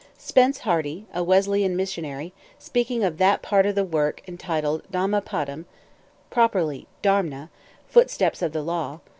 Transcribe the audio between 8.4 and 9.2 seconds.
of the Law."